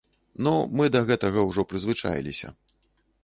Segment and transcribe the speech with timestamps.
[0.45, 2.53] Ну, мы да гэтага ўжо прызвычаіліся.